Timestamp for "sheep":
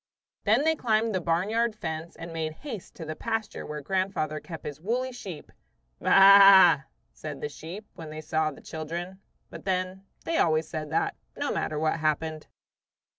5.11-5.51, 7.49-7.85